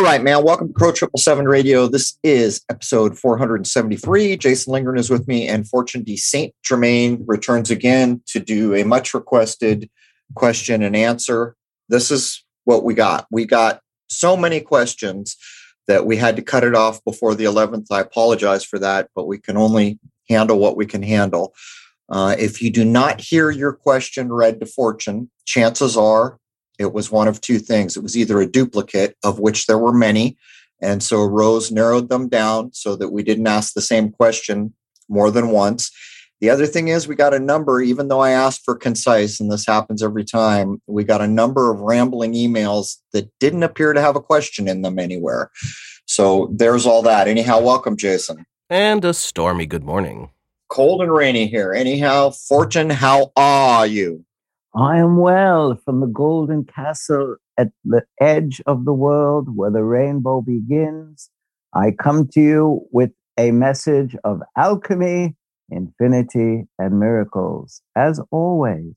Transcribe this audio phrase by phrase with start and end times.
[0.00, 0.42] All right, man.
[0.42, 1.86] Welcome to Crow Triple Seven Radio.
[1.86, 4.38] This is episode 473.
[4.38, 6.16] Jason Lingren is with me, and Fortune D.
[6.16, 9.90] Saint Germain returns again to do a much requested
[10.34, 11.54] question and answer.
[11.90, 13.26] This is what we got.
[13.30, 15.36] We got so many questions
[15.86, 17.88] that we had to cut it off before the 11th.
[17.90, 19.98] I apologize for that, but we can only
[20.30, 21.52] handle what we can handle.
[22.08, 26.39] Uh, if you do not hear your question read to Fortune, chances are
[26.80, 27.94] it was one of two things.
[27.94, 30.38] It was either a duplicate, of which there were many.
[30.80, 34.72] And so Rose narrowed them down so that we didn't ask the same question
[35.06, 35.90] more than once.
[36.40, 39.52] The other thing is, we got a number, even though I asked for concise, and
[39.52, 44.00] this happens every time, we got a number of rambling emails that didn't appear to
[44.00, 45.50] have a question in them anywhere.
[46.06, 47.28] So there's all that.
[47.28, 48.46] Anyhow, welcome, Jason.
[48.70, 50.30] And a stormy good morning.
[50.70, 51.74] Cold and rainy here.
[51.74, 54.24] Anyhow, Fortune, how are you?
[54.74, 59.82] I am well from the golden castle at the edge of the world where the
[59.82, 61.28] rainbow begins.
[61.74, 65.34] I come to you with a message of alchemy,
[65.70, 68.94] infinity, and miracles, as always.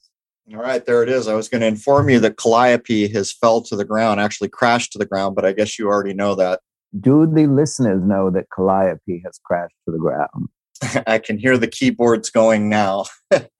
[0.54, 1.28] All right, there it is.
[1.28, 4.92] I was going to inform you that Calliope has fell to the ground, actually crashed
[4.92, 6.60] to the ground, but I guess you already know that.
[7.00, 10.50] Do the listeners know that Calliope has crashed to the ground?
[11.08, 13.06] I can hear the keyboards going now.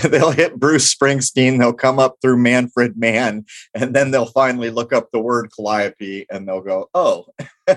[0.00, 4.92] they'll hit Bruce Springsteen, they'll come up through Manfred Mann, and then they'll finally look
[4.92, 7.26] up the word Calliope and they'll go, "Oh."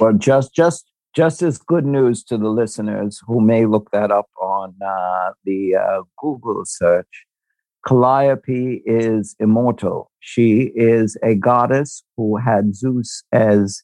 [0.00, 4.28] well, just just just as good news to the listeners who may look that up
[4.40, 7.24] on uh, the uh, Google search.
[7.86, 10.10] Calliope is immortal.
[10.20, 13.82] She is a goddess who had Zeus as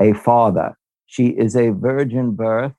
[0.00, 0.76] a father.
[1.06, 2.72] She is a virgin birth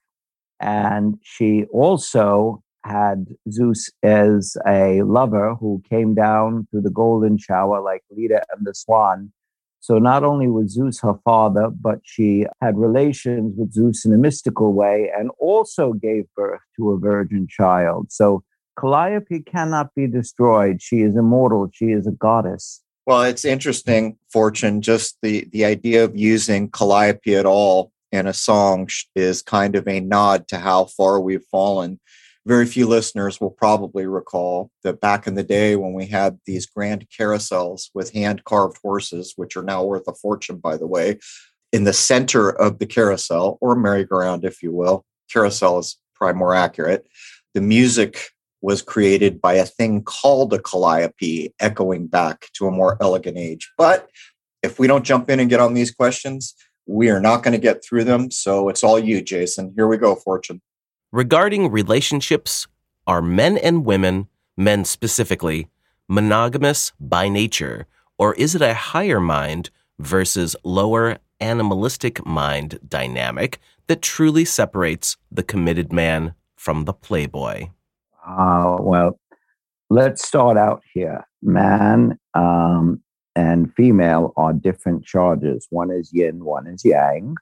[0.62, 7.82] and she also had Zeus as a lover who came down through the golden shower
[7.82, 9.32] like Leda and the swan.
[9.80, 14.18] So not only was Zeus her father, but she had relations with Zeus in a
[14.18, 18.12] mystical way and also gave birth to a virgin child.
[18.12, 18.44] So
[18.80, 20.82] Calliope cannot be destroyed.
[20.82, 21.70] She is immortal.
[21.74, 22.82] She is a goddess.
[23.08, 28.34] Well, it's interesting, Fortune, just the, the idea of using Calliope at all in a
[28.34, 32.00] song is kind of a nod to how far we've fallen.
[32.46, 36.66] Very few listeners will probably recall that back in the day when we had these
[36.66, 41.20] grand carousels with hand carved horses, which are now worth a fortune, by the way,
[41.72, 46.56] in the center of the carousel, or merry-go-round, if you will, carousel is probably more
[46.56, 47.08] accurate.
[47.54, 48.30] The music
[48.62, 53.72] was created by a thing called a calliope, echoing back to a more elegant age.
[53.78, 54.10] But
[54.62, 56.56] if we don't jump in and get on these questions,
[56.92, 58.30] we are not going to get through them.
[58.30, 59.74] So it's all you, Jason.
[59.76, 60.62] Here we go, Fortune.
[61.12, 62.68] Regarding relationships,
[63.08, 65.68] are men and women, men specifically,
[66.08, 67.88] monogamous by nature,
[68.18, 69.70] or is it a higher mind
[70.00, 77.70] versus lower animalistic mind dynamic that truly separates the committed man from the playboy?
[78.26, 79.20] Uh, well,
[79.90, 81.26] let's start out here.
[81.42, 83.02] Man um,
[83.36, 85.68] and female are different charges.
[85.70, 87.36] One is yin, one is yang.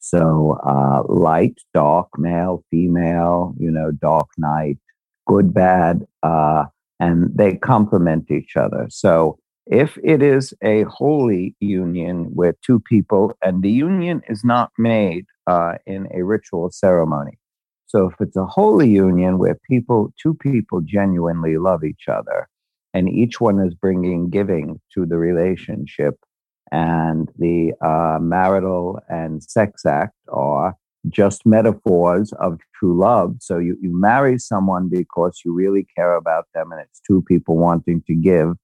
[0.00, 4.78] So uh, light, dark, male, female, you know, dark night,
[5.26, 6.66] good, bad, uh,
[7.00, 8.86] and they complement each other.
[8.90, 14.70] So if it is a holy union with two people, and the union is not
[14.76, 17.38] made uh, in a ritual ceremony.
[17.86, 22.48] So if it's a holy union where people, two people genuinely love each other,
[22.94, 26.14] and each one is bringing giving to the relationship.
[26.72, 30.74] And the uh, marital and sex act are
[31.10, 33.36] just metaphors of true love.
[33.40, 37.56] So you, you marry someone because you really care about them, and it's two people
[37.56, 38.54] wanting to give.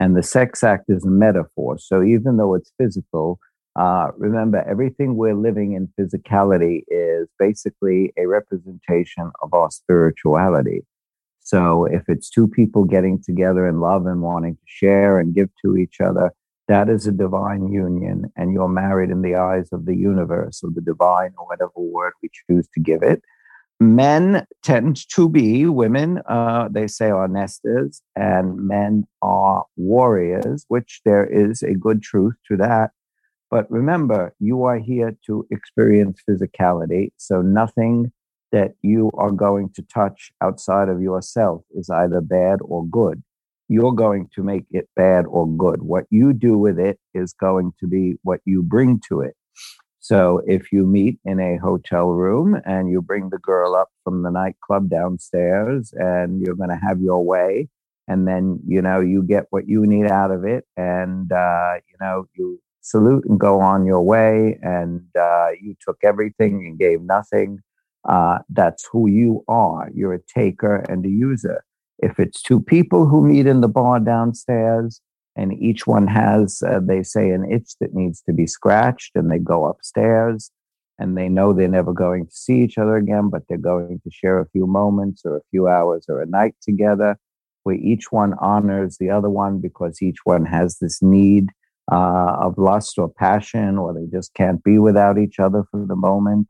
[0.00, 1.78] And the sex act is a metaphor.
[1.78, 3.38] So even though it's physical,
[3.78, 10.84] uh, remember everything we're living in physicality is basically a representation of our spirituality.
[11.52, 15.50] So if it's two people getting together in love and wanting to share and give
[15.62, 16.32] to each other,
[16.66, 18.32] that is a divine union.
[18.36, 22.14] And you're married in the eyes of the universe, or the divine, or whatever word
[22.22, 23.20] we choose to give it.
[23.80, 31.02] Men tend to be women, uh, they say, are nesters, and men are warriors, which
[31.04, 32.92] there is a good truth to that.
[33.50, 37.10] But remember, you are here to experience physicality.
[37.18, 38.10] So nothing
[38.52, 43.22] that you are going to touch outside of yourself is either bad or good.
[43.68, 45.82] You're going to make it bad or good.
[45.82, 49.34] What you do with it is going to be what you bring to it.
[50.00, 54.22] So if you meet in a hotel room and you bring the girl up from
[54.22, 57.68] the nightclub downstairs and you're going to have your way,
[58.08, 61.94] and then you know you get what you need out of it and uh, you
[62.00, 67.00] know you salute and go on your way and uh, you took everything and gave
[67.00, 67.60] nothing
[68.08, 71.64] uh, that's who you are you're a taker and a user
[71.98, 75.00] if it's two people who meet in the bar downstairs
[75.36, 79.30] and each one has uh, they say an itch that needs to be scratched and
[79.30, 80.50] they go upstairs
[80.98, 84.10] and they know they're never going to see each other again but they're going to
[84.10, 87.16] share a few moments or a few hours or a night together
[87.62, 91.48] where each one honors the other one because each one has this need
[91.90, 95.96] uh, of lust or passion, or they just can't be without each other for the
[95.96, 96.46] moment.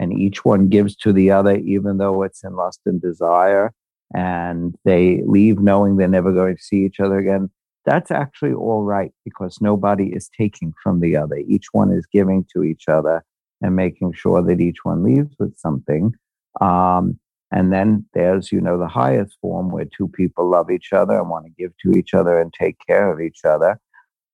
[0.00, 3.72] And each one gives to the other, even though it's in lust and desire.
[4.14, 7.50] And they leave knowing they're never going to see each other again.
[7.84, 11.36] That's actually all right because nobody is taking from the other.
[11.36, 13.22] Each one is giving to each other
[13.60, 16.14] and making sure that each one leaves with something.
[16.60, 17.20] Um,
[17.52, 21.28] and then there's, you know, the highest form where two people love each other and
[21.28, 23.78] want to give to each other and take care of each other.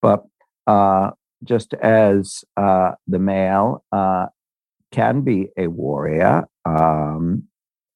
[0.01, 0.23] But
[0.65, 1.11] uh,
[1.43, 4.27] just as uh, the male uh,
[4.91, 7.43] can be a warrior, um,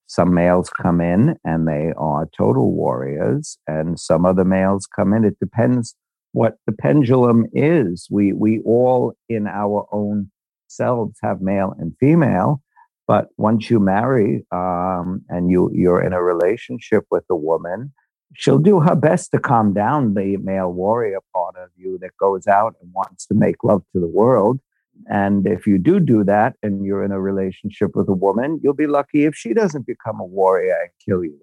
[0.08, 5.24] some males come in and they are total warriors, and some other males come in.
[5.24, 5.96] It depends
[6.34, 8.08] what the pendulum is.
[8.12, 10.30] We we all in our own
[10.68, 12.62] selves have male and female,
[13.08, 17.94] but once you marry um, and you you're in a relationship with a woman,
[18.34, 22.48] she'll do her best to calm down the male warrior part of you that goes
[22.48, 24.60] out and wants to make love to the world.
[25.10, 28.74] And if you do do that and you're in a relationship with a woman, you'll
[28.74, 31.40] be lucky if she doesn't become a warrior and kill you.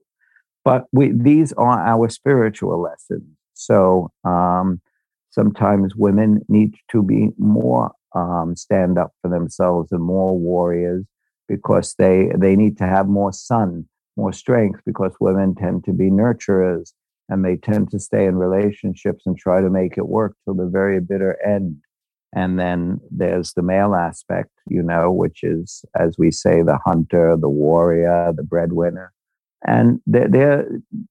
[0.65, 3.25] But we, these are our spiritual lessons.
[3.55, 4.81] So um,
[5.31, 11.05] sometimes women need to be more um, stand up for themselves and more warriors
[11.49, 16.11] because they they need to have more sun, more strength because women tend to be
[16.11, 16.93] nurturers
[17.29, 20.67] and they tend to stay in relationships and try to make it work till the
[20.67, 21.77] very bitter end.
[22.35, 27.37] And then there's the male aspect, you know, which is, as we say, the hunter,
[27.37, 29.13] the warrior, the breadwinner.
[29.67, 30.69] And there, there,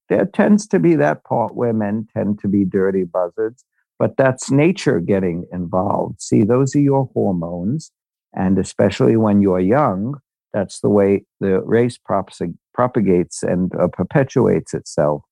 [0.10, 3.66] there tends to be that part where men tend to be dirty buzzards,
[4.00, 6.22] but that's nature getting involved.
[6.22, 7.92] See, those are your hormones.
[8.34, 10.20] And especially when you're young,
[10.54, 11.98] that's the way the race
[12.74, 15.24] propagates and uh, perpetuates itself.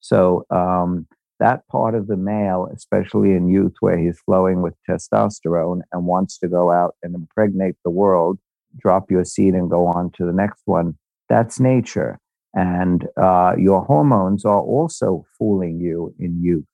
[0.00, 1.06] So um,
[1.42, 6.38] that part of the male, especially in youth, where he's flowing with testosterone and wants
[6.38, 8.38] to go out and impregnate the world,
[8.78, 10.96] drop your seed and go on to the next one.
[11.28, 12.20] That's nature,
[12.54, 16.64] and uh, your hormones are also fooling you in youth.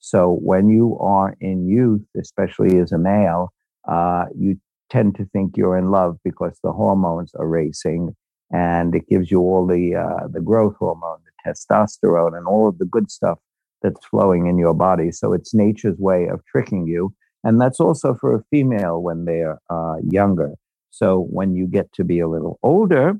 [0.00, 3.52] So when you are in youth, especially as a male,
[3.86, 4.58] uh, you
[4.90, 8.16] tend to think you're in love because the hormones are racing
[8.52, 12.78] and it gives you all the uh, the growth hormone, the testosterone, and all of
[12.78, 13.38] the good stuff
[13.82, 15.10] that's flowing in your body.
[15.10, 19.58] So it's nature's way of tricking you, and that's also for a female when they're
[19.70, 20.54] uh, younger.
[20.90, 23.14] So when you get to be a little older,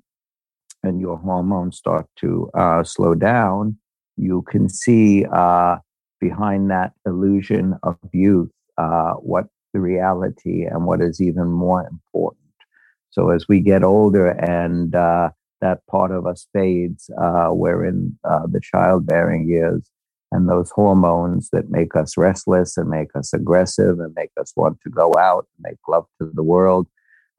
[0.82, 3.76] and your hormones start to uh, slow down,
[4.16, 5.76] you can see uh,
[6.20, 12.40] behind that illusion of youth uh, what the reality and what is even more important.
[13.10, 18.18] So as we get older and uh, that part of us fades, uh, we're in
[18.22, 19.88] the childbearing years,
[20.32, 24.80] and those hormones that make us restless and make us aggressive and make us want
[24.82, 26.86] to go out and make love to the world.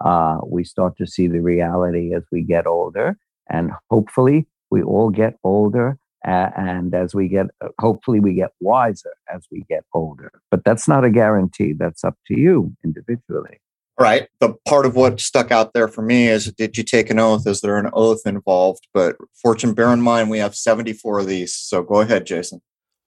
[0.03, 3.17] Uh, we start to see the reality as we get older,
[3.49, 7.47] and hopefully, we all get older and as we get
[7.79, 10.31] hopefully we get wiser as we get older.
[10.49, 11.73] But that's not a guarantee.
[11.73, 13.59] That's up to you individually.
[13.99, 14.29] Right.
[14.39, 17.45] The part of what stuck out there for me is did you take an oath?
[17.45, 18.87] Is there an oath involved?
[18.93, 21.53] But fortune bear in mind we have 74 of these.
[21.53, 22.61] So go ahead jason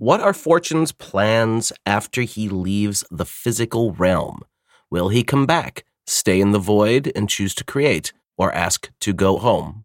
[0.05, 4.43] what are fortune's plans after he leaves the physical realm
[4.91, 9.13] will he come back stay in the void and choose to create or ask to
[9.13, 9.85] go home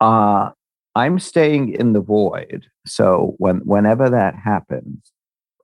[0.00, 0.50] uh
[0.98, 2.66] I'm staying in the void.
[2.84, 5.12] So when whenever that happens,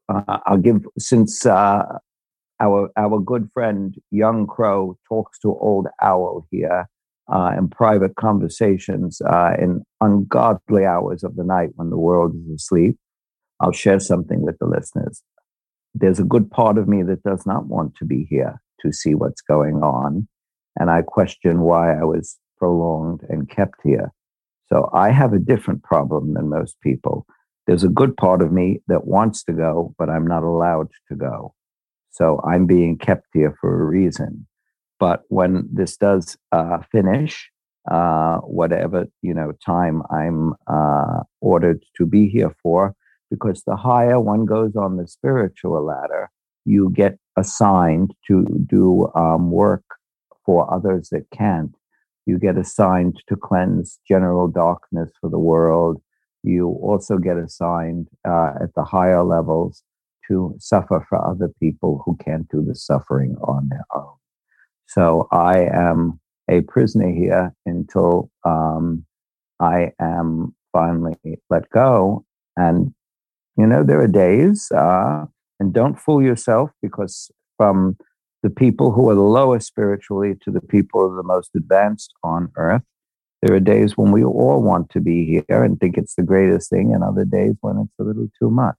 [0.09, 1.83] uh, I'll give since uh,
[2.61, 6.87] our our good friend Young Crow talks to Old Owl here
[7.33, 12.55] uh, in private conversations uh, in ungodly hours of the night when the world is
[12.55, 12.97] asleep.
[13.65, 15.23] I'll share something with the listeners.
[15.95, 19.15] There's a good part of me that does not want to be here to see
[19.15, 20.29] what's going on,
[20.79, 24.13] and I question why I was prolonged and kept here.
[24.69, 27.27] So I have a different problem than most people.
[27.67, 31.17] There's a good part of me that wants to go, but I'm not allowed to
[31.17, 31.55] go.
[32.11, 34.47] So I'm being kept here for a reason.
[35.01, 37.51] But when this does uh, finish,
[37.91, 42.95] uh, whatever you know time I'm uh, ordered to be here for,
[43.35, 46.31] because the higher one goes on the spiritual ladder,
[46.65, 49.85] you get assigned to do um, work
[50.47, 51.75] for others that can't.
[52.27, 56.01] You get assigned to cleanse general darkness for the world.
[56.43, 59.83] You also get assigned uh, at the higher levels
[60.29, 64.15] to suffer for other people who can't do the suffering on their own.
[64.87, 69.05] So I am a prisoner here until um,
[69.61, 71.17] I am finally
[71.51, 72.25] let go.
[72.57, 72.95] And,
[73.57, 75.27] you know, there are days, uh,
[75.61, 77.97] and don't fool yourself because from
[78.43, 82.13] the people who are the lowest spiritually to the people who are the most advanced
[82.23, 82.83] on earth,
[83.43, 86.71] there are days when we all want to be here and think it's the greatest
[86.71, 88.77] thing, and other days when it's a little too much.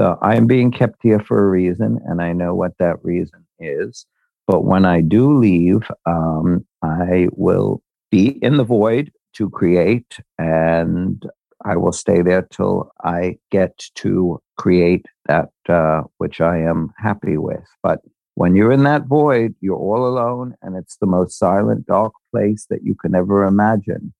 [0.00, 3.46] So I am being kept here for a reason, and I know what that reason
[3.60, 4.06] is.
[4.46, 11.22] But when I do leave, um, I will be in the void to create, and
[11.64, 17.36] I will stay there till I get to create that uh, which I am happy
[17.36, 17.64] with.
[17.82, 18.00] But
[18.34, 22.66] when you're in that void, you're all alone, and it's the most silent, dark place
[22.70, 24.12] that you can ever imagine.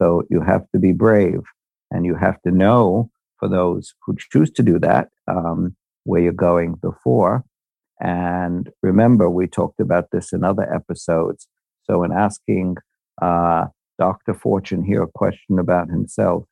[0.00, 1.40] So you have to be brave,
[1.90, 6.32] and you have to know for those who choose to do that um, where you're
[6.32, 7.44] going before.
[8.00, 11.46] And remember, we talked about this in other episodes.
[11.84, 12.76] So, in asking
[13.22, 13.66] uh,
[13.98, 14.34] Dr.
[14.34, 16.44] Fortune here a question about himself,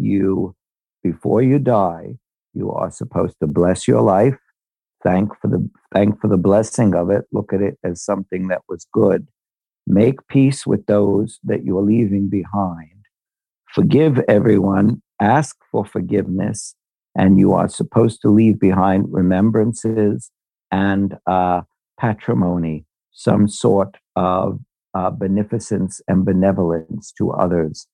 [0.00, 0.54] you,
[1.02, 2.16] before you die,
[2.54, 4.36] you are supposed to bless your life,
[5.04, 8.62] thank for the thank for the blessing of it, look at it as something that
[8.68, 9.28] was good,
[9.86, 13.04] make peace with those that you are leaving behind,
[13.72, 16.74] forgive everyone, ask for forgiveness,
[17.16, 20.30] and you are supposed to leave behind remembrances
[20.70, 21.62] and uh,
[21.98, 24.60] patrimony, some sort of
[24.94, 27.86] uh, beneficence and benevolence to others,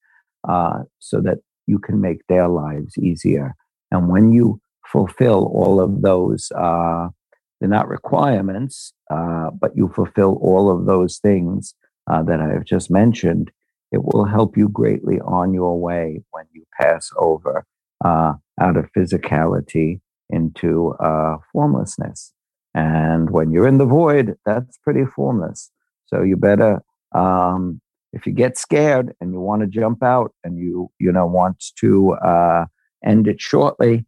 [0.47, 3.53] uh, so that you can make their lives easier.
[3.91, 7.09] And when you fulfill all of those, uh,
[7.59, 11.75] they're not requirements, uh, but you fulfill all of those things
[12.09, 13.51] uh, that I have just mentioned,
[13.91, 17.65] it will help you greatly on your way when you pass over
[18.03, 22.33] uh, out of physicality into uh, formlessness.
[22.73, 25.71] And when you're in the void, that's pretty formless.
[26.05, 26.83] So you better
[27.13, 27.81] um,
[28.13, 31.63] if you get scared and you want to jump out and you you know want
[31.77, 32.65] to uh,
[33.03, 34.05] end it shortly,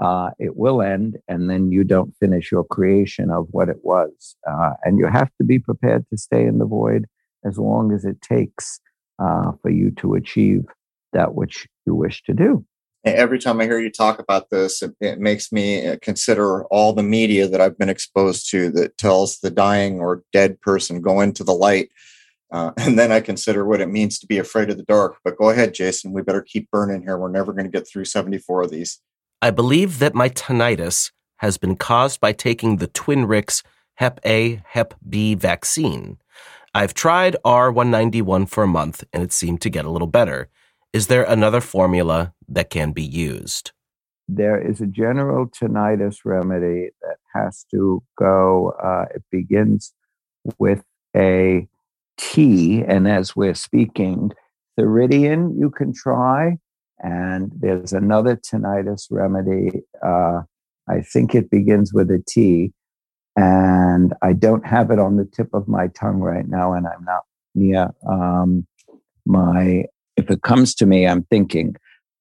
[0.00, 4.36] uh, it will end, and then you don't finish your creation of what it was.
[4.48, 7.06] Uh, and you have to be prepared to stay in the void
[7.44, 8.80] as long as it takes
[9.18, 10.64] uh, for you to achieve
[11.12, 12.64] that which you wish to do.
[13.04, 16.92] Every time I hear you talk about this, it, it makes me uh, consider all
[16.92, 21.20] the media that I've been exposed to that tells the dying or dead person go
[21.20, 21.90] into the light
[22.52, 25.16] uh, and then I consider what it means to be afraid of the dark.
[25.24, 26.12] But go ahead, Jason.
[26.12, 27.18] We better keep burning here.
[27.18, 29.00] We're never going to get through 74 of these.
[29.40, 33.64] I believe that my tinnitus has been caused by taking the Twinrix
[33.96, 36.18] Hep A, Hep B vaccine.
[36.74, 40.48] I've tried R191 for a month and it seemed to get a little better.
[40.92, 43.72] Is there another formula that can be used?
[44.28, 49.92] There is a general tinnitus remedy that has to go, uh, it begins
[50.58, 50.84] with
[51.16, 51.68] a
[52.18, 54.32] T, and as we're speaking,
[54.78, 56.58] Theridion you can try,
[57.00, 59.82] and there's another tinnitus remedy.
[60.04, 60.42] Uh,
[60.88, 62.72] I think it begins with a T,
[63.36, 67.04] and I don't have it on the tip of my tongue right now, and I'm
[67.04, 67.22] not
[67.54, 68.66] near um,
[69.26, 69.84] my.
[70.16, 71.76] If it comes to me, I'm thinking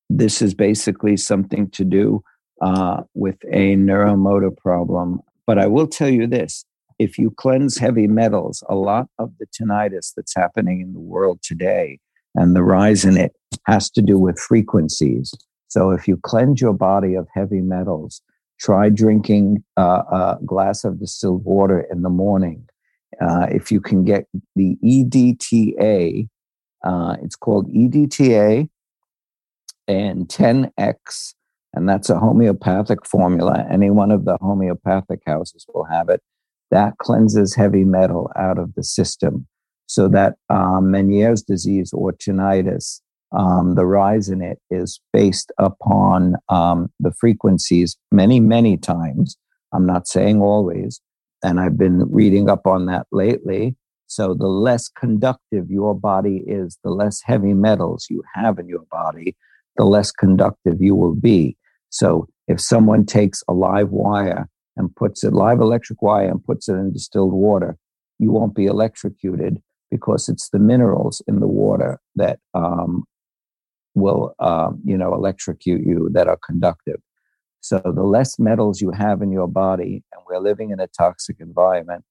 [0.09, 2.23] this is basically something to do
[2.61, 5.19] uh, with a neuromotor problem.
[5.47, 6.65] But I will tell you this
[7.01, 11.39] if you cleanse heavy metals, a lot of the tinnitus that's happening in the world
[11.41, 11.99] today
[12.35, 15.33] and the rise in it has to do with frequencies.
[15.67, 18.21] So if you cleanse your body of heavy metals,
[18.59, 22.69] try drinking uh, a glass of distilled water in the morning.
[23.19, 26.29] Uh, if you can get the EDTA,
[26.83, 28.69] uh, it's called EDTA
[29.87, 31.33] and 10X,
[31.73, 33.65] and that's a homeopathic formula.
[33.71, 36.21] Any one of the homeopathic houses will have it
[36.71, 39.47] that cleanses heavy metal out of the system
[39.91, 43.01] so that um, Meniere's disease or tinnitus,
[43.37, 49.37] um, the rise in it is based upon um, the frequencies many, many times.
[49.73, 51.01] I'm not saying always.
[51.43, 53.75] And I've been reading up on that lately.
[54.07, 58.85] So the less conductive your body is, the less heavy metals you have in your
[58.91, 59.35] body,
[59.77, 61.57] the less conductive you will be.
[61.89, 64.47] So if someone takes a live wire
[64.77, 67.77] and puts it live electric wire and puts it in distilled water,
[68.19, 73.03] you won't be electrocuted because it's the minerals in the water that um,
[73.93, 77.01] will, um, you know, electrocute you that are conductive.
[77.59, 81.37] So the less metals you have in your body, and we're living in a toxic
[81.39, 82.03] environment,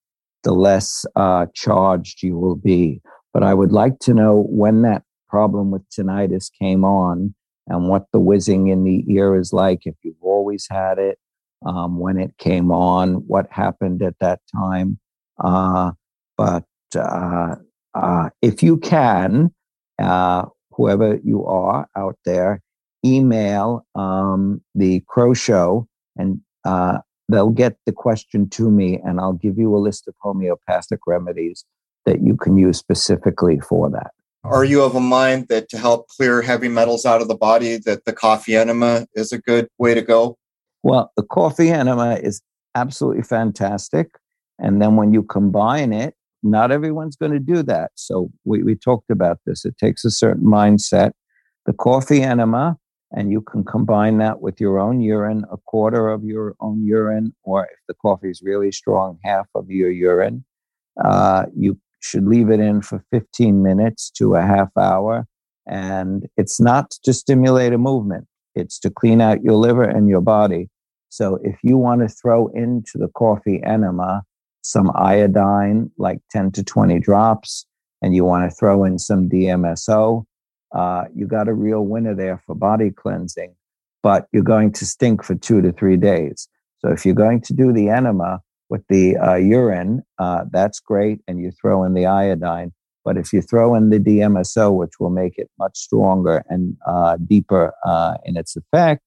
[0.43, 3.01] the less uh, charged you will be.
[3.33, 7.35] But I would like to know when that problem with tinnitus came on
[7.67, 11.19] and what the whizzing in the ear is like, if you've always had it,
[11.65, 14.99] um, when it came on, what happened at that time.
[15.43, 15.93] Uh,
[16.37, 16.65] but
[16.97, 17.57] uh,
[17.95, 19.53] uh, if you can,
[19.99, 22.63] uh, whoever you are out there,
[23.05, 25.87] email um, the Crow Show
[26.17, 26.99] and uh,
[27.29, 31.65] they'll get the question to me, and I'll give you a list of homeopathic remedies
[32.07, 34.11] that you can use specifically for that.
[34.43, 37.77] Are you of a mind that to help clear heavy metals out of the body,
[37.77, 40.39] that the coffee enema is a good way to go?
[40.83, 42.43] Well, the coffee enema is
[42.75, 44.09] absolutely fantastic.
[44.59, 47.91] And then when you combine it, not everyone's going to do that.
[47.95, 49.65] So we, we talked about this.
[49.65, 51.13] It takes a certain mindset.
[51.67, 52.79] The coffee enema,
[53.13, 57.35] and you can combine that with your own urine, a quarter of your own urine,
[57.43, 60.45] or if the coffee is really strong, half of your urine.
[61.03, 65.27] Uh, you should leave it in for 15 minutes to a half hour.
[65.67, 68.27] And it's not to stimulate a movement,
[68.61, 70.69] it's to clean out your liver and your body.
[71.09, 74.23] So if you want to throw into the coffee enema
[74.63, 77.67] some iodine, like 10 to 20 drops,
[78.03, 80.25] and you want to throw in some DMSO,
[80.73, 83.55] uh, you got a real winner there for body cleansing,
[84.03, 86.49] but you're going to stink for two to three days.
[86.79, 91.21] So if you're going to do the enema, with the uh, urine, uh, that's great,
[91.27, 92.73] and you throw in the iodine.
[93.05, 97.17] But if you throw in the DMSO, which will make it much stronger and uh,
[97.17, 99.03] deeper uh, in its effect,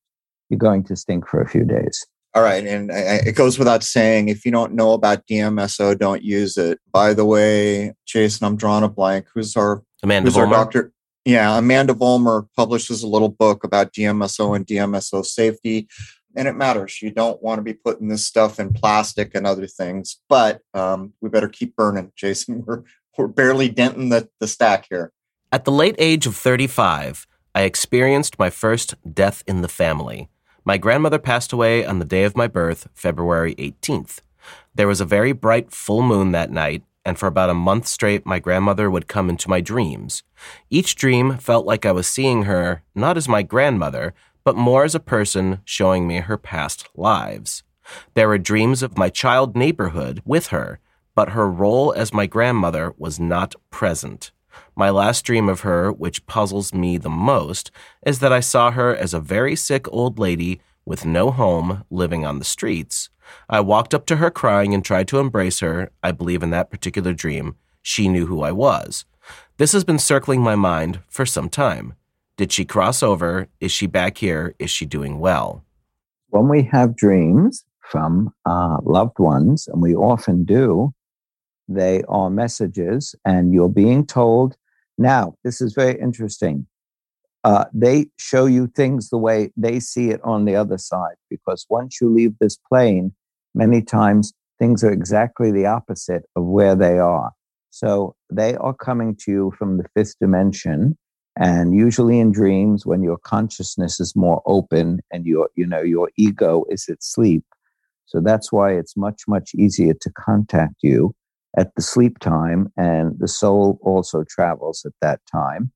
[0.50, 2.06] you're going to stink for a few days.
[2.36, 2.66] All right.
[2.66, 6.80] And it goes without saying, if you don't know about DMSO, don't use it.
[6.92, 9.28] By the way, Jason, I'm drawing a blank.
[9.34, 10.92] Who's our, Amanda who's our doctor?
[11.26, 15.88] Yeah, Amanda Vollmer publishes a little book about DMSO and DMSO safety
[16.36, 17.02] and it matters.
[17.02, 21.14] You don't want to be putting this stuff in plastic and other things, but um,
[21.22, 22.64] we better keep burning, Jason.
[22.68, 22.84] We're
[23.18, 25.12] we're barely denting the, the stack here.
[25.52, 30.30] At the late age of 35, I experienced my first death in the family.
[30.66, 34.20] My grandmother passed away on the day of my birth, February 18th.
[34.74, 38.26] There was a very bright full moon that night, and for about a month straight,
[38.26, 40.24] my grandmother would come into my dreams.
[40.70, 44.96] Each dream felt like I was seeing her not as my grandmother, but more as
[44.96, 47.64] a person showing me her past lives.
[48.14, 50.80] There were dreams of my child neighborhood with her,
[51.16, 54.32] but her role as my grandmother was not present.
[54.76, 57.72] My last dream of her, which puzzles me the most,
[58.06, 62.26] is that I saw her as a very sick old lady with no home living
[62.26, 63.10] on the streets.
[63.50, 65.92] I walked up to her crying and tried to embrace her.
[66.02, 69.06] I believe in that particular dream, she knew who I was.
[69.58, 71.94] This has been circling my mind for some time.
[72.36, 73.48] Did she cross over?
[73.60, 74.56] Is she back here?
[74.60, 75.64] Is she doing well?
[76.30, 80.94] When we have dreams from uh, loved ones, and we often do,
[81.68, 84.56] they are messages, and you're being told.
[84.98, 86.68] Now, this is very interesting.
[87.44, 91.66] Uh, they show you things the way they see it on the other side, because
[91.70, 93.14] once you leave this plane,
[93.54, 97.32] many times things are exactly the opposite of where they are.
[97.70, 100.98] So they are coming to you from the fifth dimension
[101.36, 106.10] and usually in dreams when your consciousness is more open and your you know your
[106.18, 107.44] ego is at sleep
[108.06, 111.14] so that's why it's much much easier to contact you
[111.58, 115.72] at the sleep time and the soul also travels at that time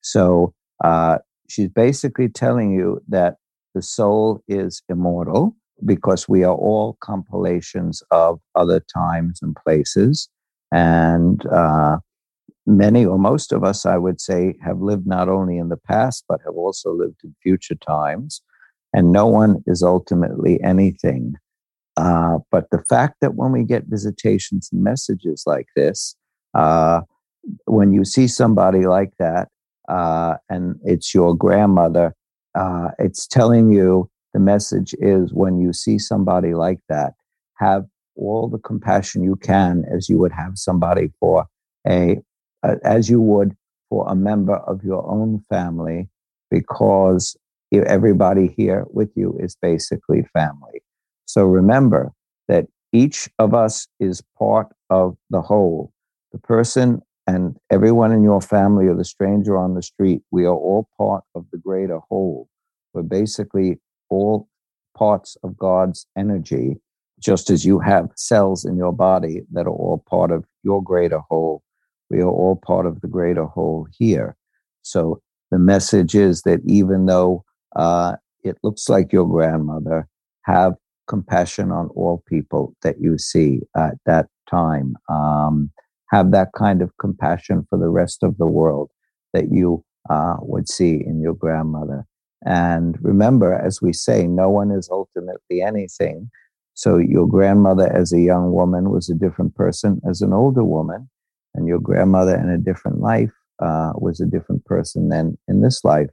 [0.00, 0.52] so
[0.84, 1.18] uh,
[1.48, 3.36] she's basically telling you that
[3.74, 10.28] the soul is immortal because we are all compilations of other times and places
[10.70, 11.98] and uh,
[12.66, 16.24] many or most of us, I would say, have lived not only in the past,
[16.28, 18.42] but have also lived in future times.
[18.92, 21.34] And no one is ultimately anything.
[21.96, 26.16] Uh, but the fact that when we get visitations and messages like this,
[26.54, 27.00] uh,
[27.66, 29.48] when you see somebody like that,
[29.88, 32.14] uh, and it's your grandmother,
[32.54, 37.12] uh, it's telling you the message is when you see somebody like that,
[37.56, 37.84] have
[38.16, 41.46] all the compassion you can as you would have somebody for
[41.86, 42.18] a
[42.84, 43.56] as you would
[43.88, 46.08] for a member of your own family,
[46.50, 47.36] because
[47.72, 50.82] everybody here with you is basically family.
[51.32, 52.12] So remember
[52.48, 55.90] that each of us is part of the whole.
[56.32, 60.54] The person and everyone in your family or the stranger on the street, we are
[60.54, 62.50] all part of the greater whole.
[62.92, 64.46] We're basically all
[64.94, 66.76] parts of God's energy,
[67.18, 71.20] just as you have cells in your body that are all part of your greater
[71.30, 71.62] whole.
[72.10, 74.36] We are all part of the greater whole here.
[74.82, 77.42] So the message is that even though
[77.74, 80.06] uh, it looks like your grandmother,
[80.44, 80.74] have
[81.12, 84.88] compassion on all people that you see at that time.
[85.18, 85.70] Um,
[86.12, 88.88] have that kind of compassion for the rest of the world
[89.32, 89.82] that you
[90.14, 92.00] uh, would see in your grandmother.
[92.44, 96.30] And remember, as we say, no one is ultimately anything.
[96.74, 101.08] So your grandmother as a young woman was a different person as an older woman,
[101.54, 103.34] and your grandmother in a different life
[103.66, 106.10] uh, was a different person than in this life.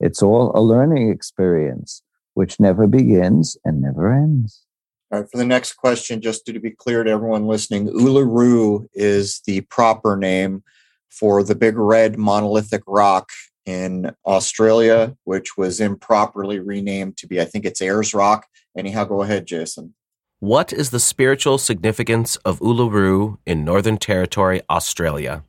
[0.00, 2.02] It's all a learning experience,
[2.34, 4.64] which never begins and never ends.
[5.10, 9.42] All right, for the next question, just to be clear to everyone listening, Uluru is
[9.46, 10.62] the proper name
[11.10, 13.28] for the big red monolithic rock
[13.66, 18.46] in Australia, which was improperly renamed to be, I think it's Ayers Rock.
[18.76, 19.94] Anyhow, go ahead, Jason.
[20.40, 25.44] What is the spiritual significance of Uluru in Northern Territory, Australia?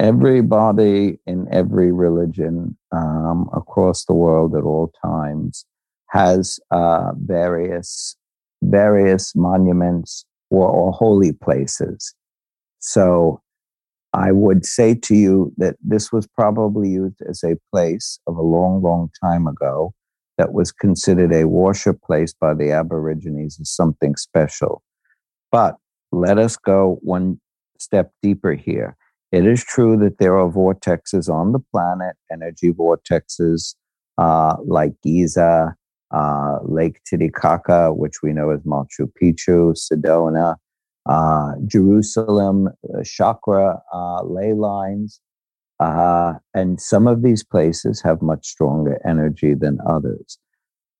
[0.00, 5.64] Everybody in every religion um, across the world at all times
[6.12, 8.16] has uh, various
[8.62, 12.14] various monuments or, or holy places.
[12.78, 13.40] So
[14.12, 18.42] I would say to you that this was probably used as a place of a
[18.42, 19.94] long, long time ago
[20.38, 24.82] that was considered a worship place by the Aborigines as something special.
[25.50, 25.76] But
[26.12, 27.40] let us go one
[27.78, 28.96] step deeper here.
[29.32, 33.74] It is true that there are vortexes on the planet, energy vortexes
[34.18, 35.74] uh, like Giza,
[36.12, 40.56] uh, Lake Titicaca, which we know as Machu Picchu, Sedona,
[41.06, 45.20] uh, Jerusalem, uh, chakra uh, ley lines.
[45.80, 50.38] Uh, and some of these places have much stronger energy than others.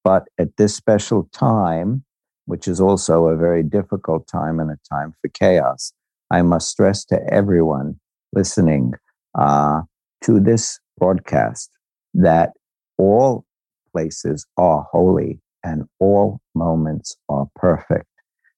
[0.02, 2.04] But at this special time,
[2.46, 5.92] which is also a very difficult time and a time for chaos,
[6.30, 8.00] I must stress to everyone
[8.32, 8.94] listening
[9.38, 9.82] uh,
[10.22, 11.70] to this broadcast
[12.14, 12.52] that
[12.98, 13.44] all
[13.92, 18.06] places are holy and all moments are perfect.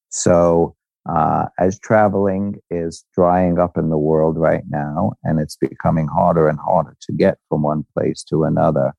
[0.09, 0.75] So
[1.09, 6.49] uh, as traveling is drying up in the world right now, and it's becoming harder
[6.49, 8.95] and harder to get from one place to another,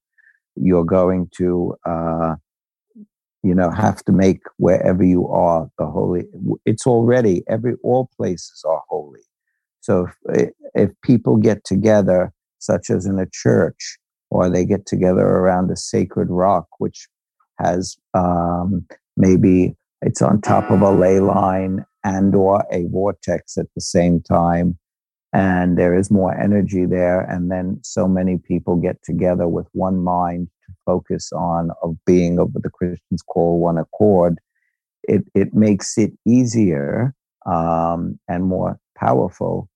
[0.56, 2.36] you're going to, uh,
[3.44, 6.24] you know, have to make wherever you are the holy.
[6.66, 9.22] It's already every all places are holy.
[9.82, 13.98] So if, if people get together, such as in a church,
[14.30, 17.08] or they get together around a sacred rock, which
[17.60, 18.86] has um,
[19.16, 24.22] maybe it's on top of a ley line and or a vortex at the same
[24.22, 24.78] time
[25.34, 29.98] and there is more energy there and then so many people get together with one
[30.04, 34.38] mind to focus on of being of what the christians call one accord
[35.08, 39.70] it, it makes it easier um, and more powerful.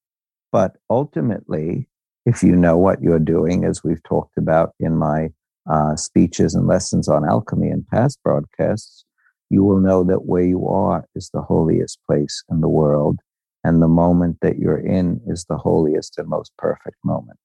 [0.51, 1.87] But ultimately
[2.29, 5.29] if you know what you're doing as we've talked about in my
[5.69, 9.05] uh, speeches and lessons on alchemy and past broadcasts
[9.49, 13.19] you will know that where you are is the holiest place in the world,
[13.63, 17.39] and the moment that you're in is the holiest and most perfect moment.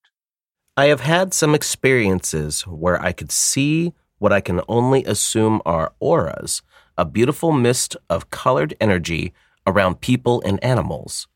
[0.77, 5.93] I have had some experiences where I could see what I can only assume are
[5.99, 6.61] auras,
[6.97, 9.33] a beautiful mist of colored energy
[9.65, 11.27] around people and animals.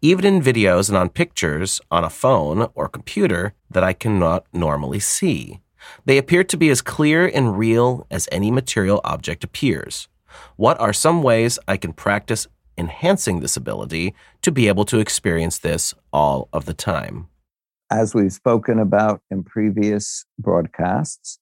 [0.00, 5.00] Even in videos and on pictures on a phone or computer that I cannot normally
[5.00, 5.60] see.
[6.04, 10.08] They appear to be as clear and real as any material object appears.
[10.56, 12.46] What are some ways I can practice
[12.78, 17.28] enhancing this ability to be able to experience this all of the time?
[17.90, 21.38] As we've spoken about in previous broadcasts,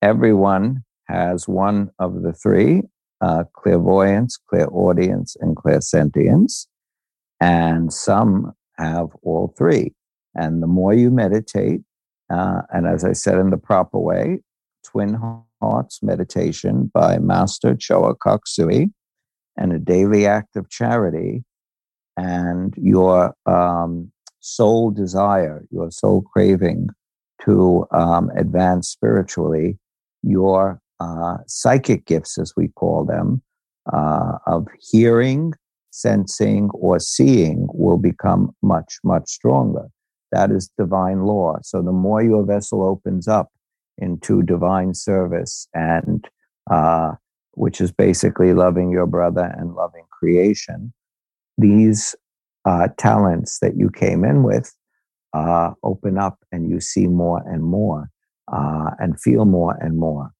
[0.00, 2.82] everyone has one of the three
[3.20, 6.66] uh, clairvoyance, clairaudience, and clairsentience.
[7.42, 9.94] And some have all three.
[10.36, 11.80] And the more you meditate,
[12.32, 14.38] uh, and as I said in the proper way,
[14.84, 15.18] twin
[15.60, 18.92] Hearts Meditation by Master Choa Kok Sui
[19.56, 21.42] and a daily act of charity
[22.16, 26.90] and your um, soul desire, your soul craving
[27.44, 29.80] to um, advance spiritually,
[30.22, 33.42] your uh, psychic gifts, as we call them,
[33.92, 35.52] uh, of hearing,
[35.92, 39.86] sensing, or seeing will become much, much stronger.
[40.32, 41.58] That is divine law.
[41.62, 43.50] So the more your vessel opens up
[43.98, 46.26] into divine service and
[46.70, 47.12] uh,
[47.52, 50.92] which is basically loving your brother and loving creation
[51.58, 52.14] these
[52.64, 54.74] uh, talents that you came in with
[55.34, 58.10] uh, open up and you see more and more
[58.52, 60.30] uh, and feel more and more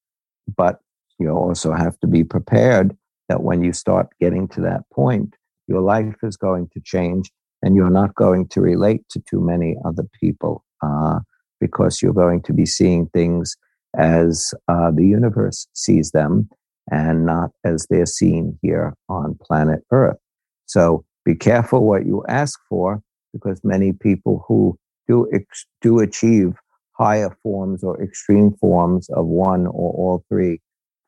[0.56, 0.80] but
[1.18, 2.96] you also have to be prepared
[3.28, 5.34] that when you start getting to that point
[5.72, 7.30] your life is going to change
[7.62, 11.18] and you're not going to relate to too many other people uh,
[11.60, 13.56] because you're going to be seeing things
[13.96, 16.48] as uh, the universe sees them
[16.90, 20.18] and not as they're seen here on planet Earth.
[20.66, 23.00] So be careful what you ask for
[23.32, 24.76] because many people who
[25.08, 26.54] do, ex- do achieve
[26.92, 30.60] higher forms or extreme forms of one or all three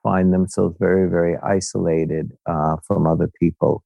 [0.02, 3.82] find themselves very, very isolated uh, from other people.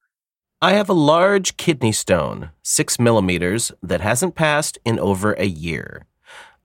[0.61, 6.05] I have a large kidney stone, six millimeters, that hasn't passed in over a year.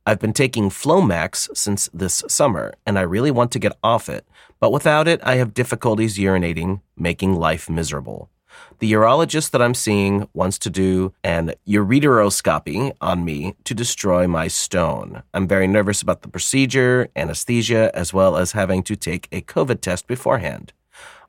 [0.04, 4.28] I've been taking Flomax since this summer, and I really want to get off it,
[4.60, 8.32] but without it, I have difficulties urinating, making life miserable.
[8.80, 14.48] The urologist that I'm seeing wants to do an ureteroscopy on me to destroy my
[14.48, 15.22] stone.
[15.36, 19.82] I'm very nervous about the procedure, anesthesia, as well as having to take a COVID
[19.82, 20.74] test beforehand.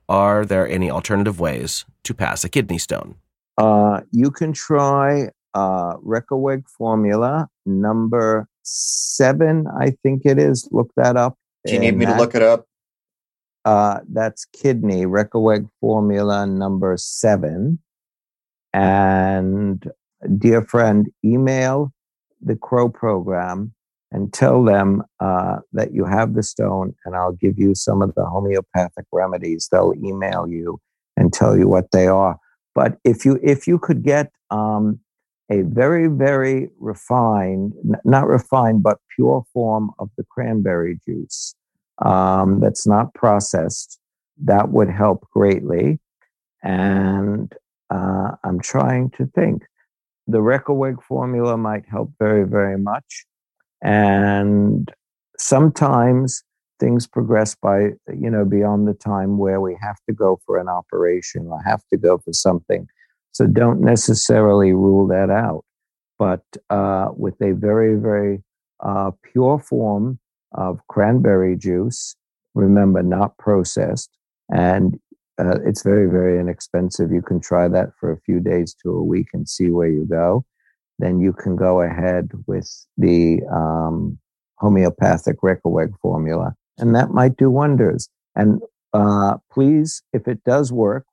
[0.09, 3.17] Are there any alternative ways to pass a kidney stone?
[3.57, 10.69] Uh, you can try uh, Reckeweg formula number seven, I think it is.
[10.73, 11.39] Look that up.
[11.65, 12.67] Do you need me that, to look it up?
[13.65, 17.79] Uh, that's kidney, Reckeweg formula number seven.
[18.73, 19.91] And
[20.39, 21.93] dear friend, email
[22.43, 23.74] the Crow program
[24.15, 28.15] and tell them uh, that you have the stone, and I'll give you some of
[28.15, 29.69] the homeopathic remedies.
[29.71, 30.81] They'll email you
[31.17, 32.39] and tell you what they are.
[32.75, 35.01] But if you if you could get um,
[35.51, 37.75] a very, very refined,
[38.05, 41.55] not refined, but pure form of the cranberry juice
[41.99, 43.99] um, that's not processed.
[44.43, 46.01] That would help greatly.
[46.63, 47.53] And
[47.91, 49.63] uh, I'm trying to think.
[50.27, 53.27] The Reckeweg formula might help very, very much.
[53.85, 54.91] And
[55.39, 56.43] sometimes
[56.81, 60.69] things progress by, you know, beyond the time where we have to go for an
[60.69, 62.89] operation or have to go for something
[63.35, 65.65] so don't necessarily rule that out.
[66.19, 68.43] But uh, with a very, very
[68.81, 70.21] uh, pure form
[70.53, 72.15] of cranberry juice,
[72.55, 74.11] remember, not processed,
[74.53, 74.99] and
[75.41, 77.11] uh, it's very, very inexpensive.
[77.11, 80.07] You can try that for a few days to a week and see where you
[80.07, 80.45] go.
[80.99, 84.19] Then you can go ahead with the um,
[84.59, 88.09] homeopathic Reckeweg formula, and that might do wonders.
[88.37, 88.61] And
[88.93, 91.05] uh, please, if it does work,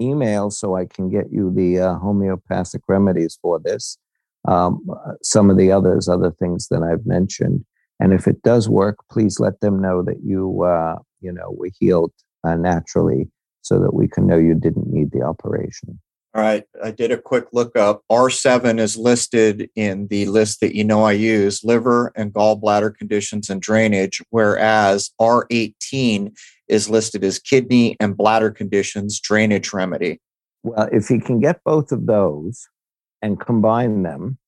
[0.00, 3.98] email so I can get you the uh, homeopathic remedies for this.
[4.48, 4.86] Um,
[5.22, 7.64] some of the others, other things that I've mentioned.
[8.00, 11.68] And if it does work, please let them know that you, uh, you know, were
[11.78, 13.28] healed uh, naturally,
[13.60, 16.00] so that we can know you didn't need the operation.
[16.32, 18.04] All right, I did a quick look up.
[18.10, 23.50] R7 is listed in the list that you know I use liver and gallbladder conditions
[23.50, 26.36] and drainage, whereas R18
[26.68, 30.20] is listed as kidney and bladder conditions drainage remedy.
[30.62, 32.68] Well, if he can get both of those
[33.20, 34.38] and combine them,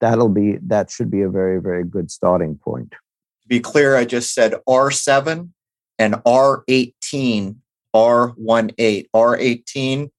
[0.00, 2.92] that'll be that should be a very very good starting point.
[2.92, 5.50] To be clear, I just said R7
[5.98, 7.56] and R18,
[7.96, 10.10] R18, R18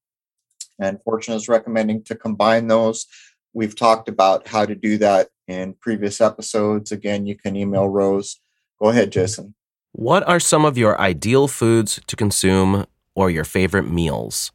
[0.81, 3.05] and Fortune is recommending to combine those.
[3.53, 6.91] We've talked about how to do that in previous episodes.
[6.91, 8.39] Again, you can email Rose.
[8.81, 9.53] Go ahead, Jason.
[9.93, 14.51] What are some of your ideal foods to consume or your favorite meals?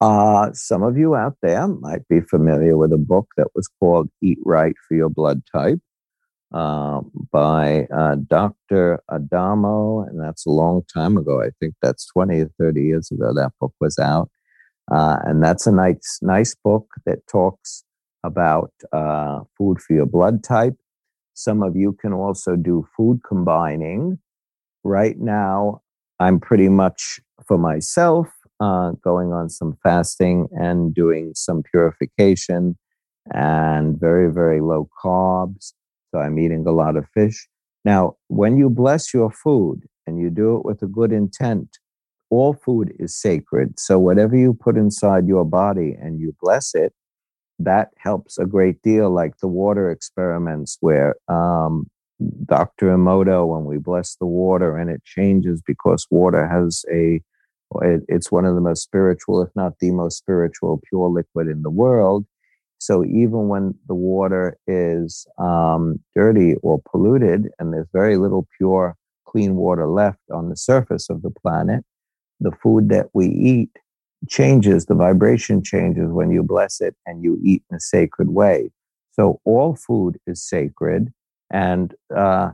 [0.00, 4.10] Uh, some of you out there might be familiar with a book that was called
[4.20, 5.80] Eat Right for Your Blood Type
[6.52, 7.00] uh,
[7.32, 9.02] by uh, Dr.
[9.10, 11.42] Adamo, and that's a long time ago.
[11.42, 14.30] I think that's 20 or 30 years ago that book was out.
[14.90, 17.84] Uh, and that's a nice, nice book that talks
[18.22, 20.76] about uh, food for your blood type.
[21.34, 24.18] Some of you can also do food combining.
[24.84, 25.80] Right now,
[26.20, 28.28] I'm pretty much for myself
[28.60, 32.76] uh, going on some fasting and doing some purification
[33.32, 35.72] and very, very low carbs.
[36.10, 37.48] So I'm eating a lot of fish.
[37.84, 41.78] Now, when you bless your food and you do it with a good intent,
[42.34, 43.78] all food is sacred.
[43.78, 46.92] So whatever you put inside your body and you bless it,
[47.58, 49.10] that helps a great deal.
[49.10, 51.86] Like the water experiments where um,
[52.44, 52.96] Dr.
[52.96, 57.20] Emoto, when we bless the water and it changes because water has a,
[57.82, 61.62] it, it's one of the most spiritual, if not the most spiritual, pure liquid in
[61.62, 62.26] the world.
[62.78, 68.96] So even when the water is um, dirty or polluted and there's very little pure,
[69.26, 71.84] clean water left on the surface of the planet,
[72.40, 73.70] the food that we eat
[74.28, 78.70] changes, the vibration changes when you bless it and you eat in a sacred way.
[79.12, 81.12] So all food is sacred.
[81.50, 82.50] And uh,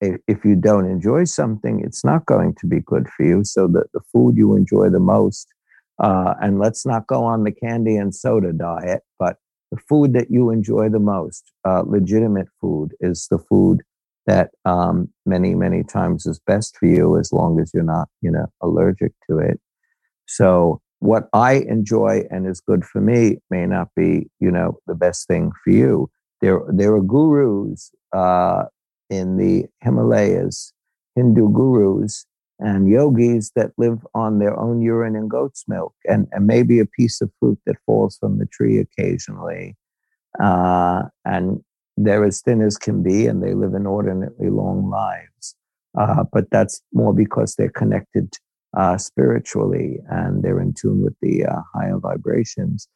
[0.00, 3.44] if, if you don't enjoy something, it's not going to be good for you.
[3.44, 5.48] So the, the food you enjoy the most,
[6.02, 9.36] uh, and let's not go on the candy and soda diet, but
[9.72, 13.82] the food that you enjoy the most, uh, legitimate food, is the food
[14.28, 18.30] that um, many, many times is best for you as long as you're not, you
[18.30, 19.58] know, allergic to it.
[20.26, 24.94] So what I enjoy and is good for me may not be, you know, the
[24.94, 26.10] best thing for you.
[26.42, 28.64] There, there are gurus uh,
[29.08, 30.74] in the Himalayas,
[31.16, 32.26] Hindu gurus
[32.58, 36.86] and yogis that live on their own urine and goat's milk, and, and maybe a
[36.86, 39.74] piece of fruit that falls from the tree occasionally.
[40.38, 41.64] Uh, and
[42.04, 45.54] they're as thin as can be, and they live inordinately long lives.
[45.98, 48.32] Uh, but that's more because they're connected
[48.76, 52.88] uh, spiritually and they're in tune with the uh, higher vibrations.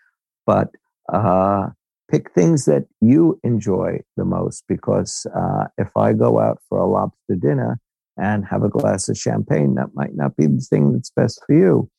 [0.46, 0.68] But
[1.12, 1.68] uh,
[2.10, 6.86] pick things that you enjoy the most because uh, if I go out for a
[6.86, 7.80] lobster dinner
[8.18, 11.54] and have a glass of champagne, that might not be the thing that's best for
[11.54, 11.90] you.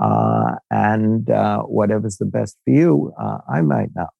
[0.00, 1.28] Uh, and
[1.68, 3.12] whatever's the best for you,
[3.48, 4.10] I might not.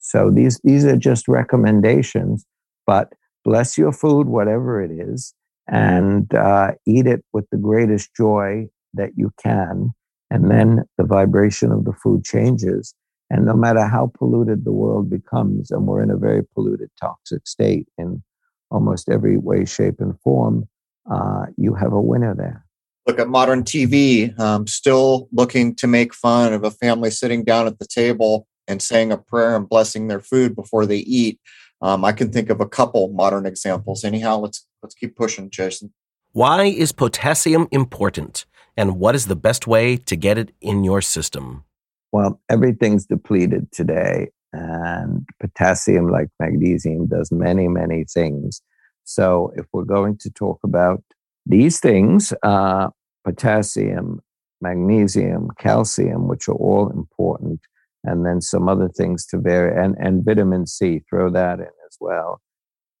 [0.00, 2.44] So these these are just recommendations,
[2.86, 3.12] but
[3.44, 5.34] bless your food, whatever it is,
[5.68, 9.92] and uh, eat it with the greatest joy that you can.
[10.30, 12.94] And then the vibration of the food changes.
[13.30, 17.46] And no matter how polluted the world becomes, and we're in a very polluted, toxic
[17.46, 18.22] state in
[18.70, 20.68] almost every way, shape, and form,
[21.10, 22.64] uh, you have a winner there.
[23.06, 27.66] Look at modern TV, um, still looking to make fun of a family sitting down
[27.66, 31.40] at the table and saying a prayer and blessing their food before they eat.
[31.82, 34.04] Um, I can think of a couple modern examples.
[34.04, 35.92] Anyhow, let's let's keep pushing, Jason.
[36.32, 41.02] Why is potassium important, and what is the best way to get it in your
[41.02, 41.64] system?
[42.12, 48.62] Well, everything's depleted today, and potassium, like magnesium, does many many things.
[49.04, 51.02] So, if we're going to talk about
[51.46, 52.90] these things, uh,
[53.24, 54.20] potassium,
[54.60, 57.60] magnesium, calcium, which are all important
[58.04, 61.96] and then some other things to bear, and, and vitamin C, throw that in as
[62.00, 62.40] well.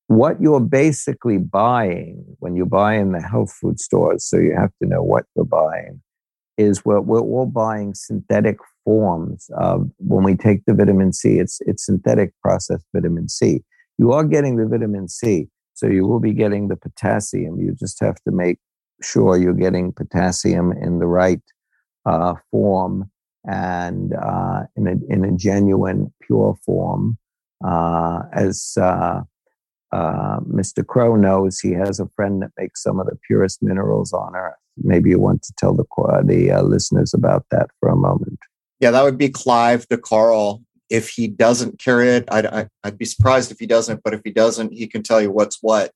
[0.08, 4.72] What you're basically buying when you buy in the health food stores, so you have
[4.82, 6.02] to know what you're buying,
[6.58, 11.60] is what we're all buying synthetic forms of when we take the vitamin C, it's,
[11.66, 13.62] it's synthetic processed vitamin C.
[13.98, 17.60] You are getting the vitamin C, so you will be getting the potassium.
[17.60, 18.58] You just have to make
[19.02, 21.40] sure you're getting potassium in the right
[22.04, 23.10] uh, form
[23.46, 27.18] and uh, in, a, in a genuine, pure form.
[27.64, 29.20] Uh, as uh,
[29.92, 30.86] uh Mr.
[30.86, 34.54] Crow knows, he has a friend that makes some of the purest minerals on earth.
[34.76, 35.84] Maybe you want to tell the,
[36.24, 38.38] the uh, listeners about that for a moment.
[38.80, 40.62] Yeah, that would be Clive de Carle.
[40.88, 44.30] If he doesn't carry it, I'd, I'd be surprised if he doesn't, but if he
[44.30, 45.92] doesn't, he can tell you what's what.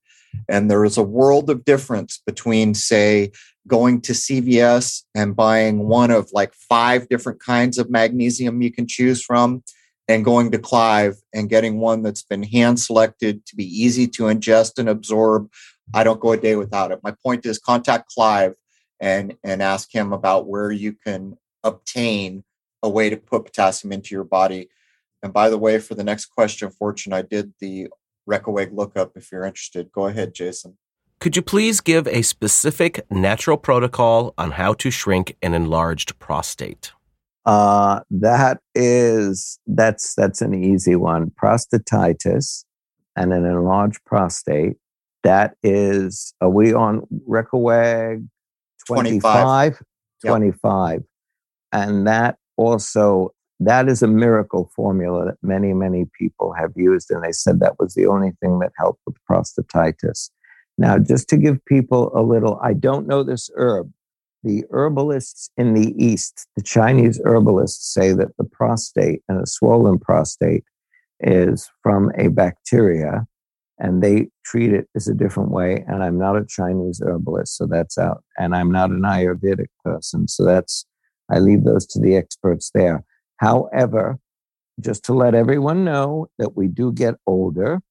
[0.47, 3.31] And there is a world of difference between, say,
[3.67, 8.87] going to CVS and buying one of like five different kinds of magnesium you can
[8.87, 9.63] choose from,
[10.07, 14.23] and going to Clive and getting one that's been hand selected to be easy to
[14.23, 15.49] ingest and absorb.
[15.93, 16.99] I don't go a day without it.
[17.03, 18.53] My point is contact Clive
[18.99, 22.43] and and ask him about where you can obtain
[22.83, 24.69] a way to put potassium into your body.
[25.23, 27.87] And by the way, for the next question, Fortune, I did the
[28.29, 29.91] Reckeweg lookup if you're interested.
[29.91, 30.77] Go ahead, Jason.
[31.19, 36.91] Could you please give a specific natural protocol on how to shrink an enlarged prostate?
[37.45, 41.31] Uh, that is that's that's an easy one.
[41.31, 42.65] Prostatitis
[43.15, 44.77] and an enlarged prostate.
[45.23, 48.27] That is, are we on Reckeweg
[48.87, 49.81] 25?
[50.25, 50.91] 25.
[50.93, 51.03] Yep.
[51.71, 57.09] And that also, that is a miracle formula that many, many people have used.
[57.09, 60.29] And they said that was the only thing that helped with prostatitis.
[60.77, 63.91] Now, just to give people a little, I don't know this herb.
[64.43, 69.97] The herbalists in the East, the Chinese herbalists say that the prostate and a swollen
[69.97, 70.63] prostate
[71.21, 73.25] is from a bacteria
[73.79, 75.83] and they treat it as a different way.
[75.87, 78.23] And I'm not a Chinese herbalist, so that's out.
[78.37, 80.85] And I'm not an Ayurvedic person, so that's,
[81.29, 83.03] I leave those to the experts there.
[83.37, 84.17] However,
[84.79, 87.81] just to let everyone know that we do get older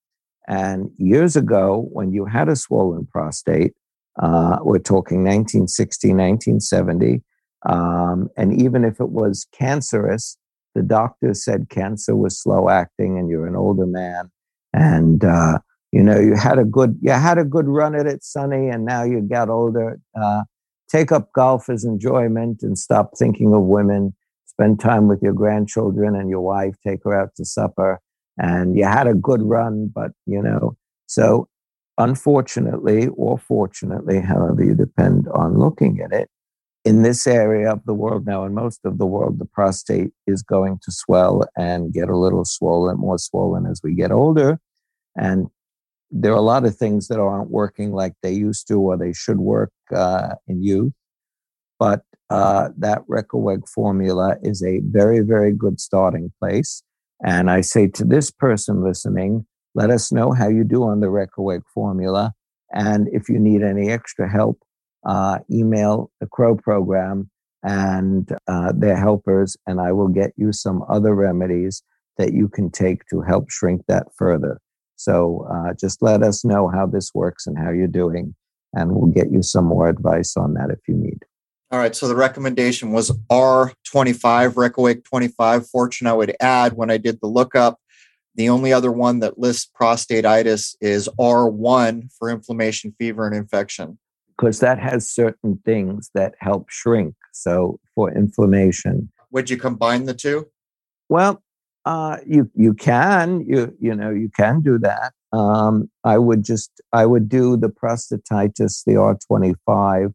[0.46, 3.72] and years ago, when you had a swollen prostate,
[4.20, 7.22] uh, we're talking 1960, 1970,
[7.66, 10.36] um, and even if it was cancerous,
[10.74, 14.30] the doctor said cancer was slow acting, and you're an older man,
[14.72, 15.58] and uh,
[15.92, 18.84] you know you had a good you had a good run at it, Sonny, and
[18.84, 19.98] now you got older.
[20.14, 20.42] Uh,
[20.88, 24.14] take up golf as enjoyment and stop thinking of women.
[24.46, 26.76] Spend time with your grandchildren and your wife.
[26.84, 28.00] Take her out to supper
[28.38, 30.76] and you had a good run, but you know,
[31.06, 31.48] so
[31.98, 36.28] unfortunately or fortunately, however you depend on looking at it,
[36.84, 40.42] in this area of the world now, in most of the world, the prostate is
[40.42, 44.60] going to swell and get a little swollen, more swollen as we get older.
[45.16, 45.46] And
[46.10, 49.12] there are a lot of things that aren't working like they used to or they
[49.12, 50.92] should work uh, in youth.
[51.78, 56.83] But uh, that Reckeweg formula is a very, very good starting place.
[57.22, 61.08] And I say to this person listening, let us know how you do on the
[61.08, 62.32] Reckeweg formula.
[62.72, 64.58] And if you need any extra help,
[65.06, 67.30] uh, email the Crow program
[67.62, 71.82] and uh, their helpers, and I will get you some other remedies
[72.18, 74.60] that you can take to help shrink that further.
[74.96, 78.34] So uh, just let us know how this works and how you're doing,
[78.74, 81.18] and we'll get you some more advice on that if you need.
[81.70, 81.94] All right.
[81.96, 85.68] So the recommendation was R25, Reckeweg 25.
[85.68, 87.80] Fortune, I would add when I did the lookup,
[88.34, 93.98] the only other one that lists prostatitis is R1 for inflammation, fever, and infection.
[94.36, 97.14] Because that has certain things that help shrink.
[97.32, 99.10] So for inflammation.
[99.30, 100.48] Would you combine the two?
[101.08, 101.42] Well,
[101.84, 105.12] uh, you you can you you know you can do that.
[105.32, 110.12] Um, I would just I would do the prostatitis, the R twenty five,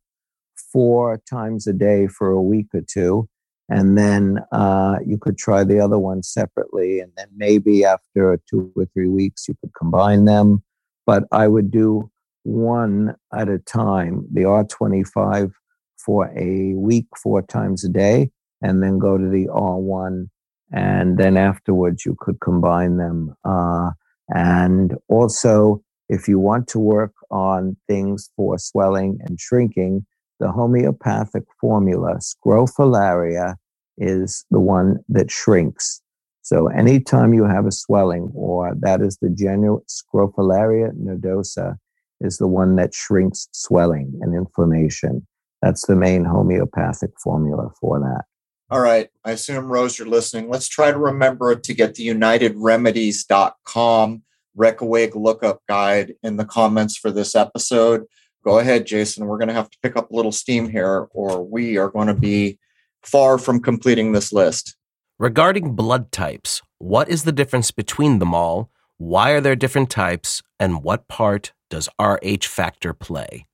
[0.71, 3.27] four times a day for a week or two,
[3.69, 8.71] and then uh, you could try the other one separately, and then maybe after two
[8.75, 10.63] or three weeks you could combine them.
[11.05, 12.11] But I would do
[12.43, 14.27] one at a time.
[14.31, 15.51] The R twenty five
[15.97, 20.29] for a week, four times a day, and then go to the R one
[20.71, 23.35] and then afterwards you could combine them.
[23.43, 23.91] Uh,
[24.29, 30.05] and also, if you want to work on things for swelling and shrinking,
[30.39, 33.55] the homeopathic formula, scrophularia,
[33.97, 36.01] is the one that shrinks.
[36.41, 41.75] So anytime you have a swelling, or that is the genuine scrophularia nodosa,
[42.21, 45.27] is the one that shrinks swelling and inflammation.
[45.61, 48.23] That's the main homeopathic formula for that.
[48.71, 49.09] All right.
[49.25, 50.47] I assume, Rose, you're listening.
[50.49, 54.23] Let's try to remember to get the unitedremedies.com
[54.57, 58.05] Reckeweg lookup guide in the comments for this episode.
[58.43, 59.25] Go ahead, Jason.
[59.25, 62.07] We're going to have to pick up a little steam here, or we are going
[62.07, 62.57] to be
[63.03, 64.75] far from completing this list.
[65.17, 68.69] Regarding blood types, what is the difference between them all?
[68.97, 70.41] Why are there different types?
[70.59, 73.45] And what part does RH factor play?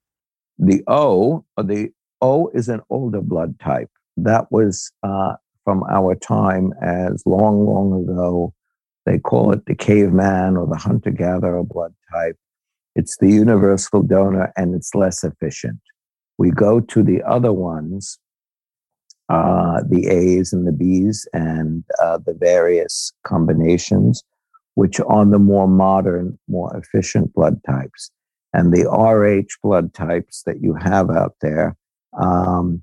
[0.57, 1.89] The O, the
[2.21, 5.33] O is an older blood type that was uh,
[5.63, 8.53] from our time as long, long ago.
[9.05, 12.37] They call it the caveman or the hunter gatherer blood type.
[12.95, 15.79] It's the universal donor and it's less efficient.
[16.37, 18.17] We go to the other ones,
[19.29, 24.23] uh, the A's and the B's and uh, the various combinations,
[24.75, 28.11] which are the more modern, more efficient blood types.
[28.53, 31.75] And the RH blood types that you have out there,
[32.17, 32.81] um,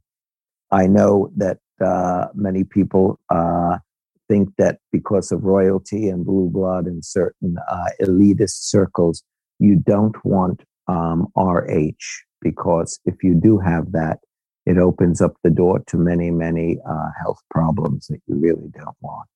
[0.71, 3.79] I know that uh, many people uh,
[4.29, 9.23] think that because of royalty and blue blood in certain uh, elitist circles,
[9.63, 12.05] you don't want um, RH
[12.41, 14.19] because if you do have that,
[14.67, 18.97] it opens up the door to many, many uh, health problems that you really don't
[19.01, 19.29] want.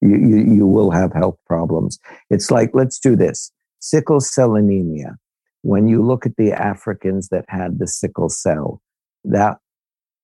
[0.00, 1.98] You, you, you will have health problems.
[2.30, 5.16] It's like, let's do this sickle cell anemia.
[5.62, 8.80] When you look at the Africans that had the sickle cell,
[9.24, 9.58] that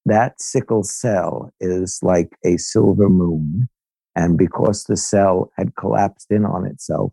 [0.06, 3.68] that sickle cell is like a silver moon.
[4.14, 7.12] And because the cell had collapsed in on itself,